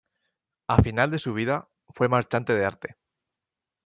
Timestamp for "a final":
0.67-1.11